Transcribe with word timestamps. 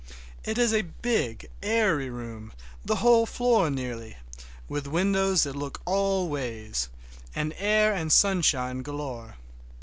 It 0.43 0.57
is 0.57 0.73
a 0.73 0.81
big, 0.81 1.47
airy 1.61 2.09
room, 2.09 2.53
the 2.83 2.95
whole 2.95 3.27
floor 3.27 3.69
nearly, 3.69 4.17
with 4.67 4.87
windows 4.87 5.43
that 5.43 5.55
look 5.55 5.79
all 5.85 6.27
ways, 6.27 6.89
and 7.35 7.53
air 7.59 7.93
and 7.93 8.11
sunshine 8.11 8.81
galore. 8.81 9.35